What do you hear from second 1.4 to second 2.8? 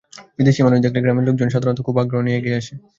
সাধারণত খুব আগ্রহ নিয়ে এগিয়ে আসে।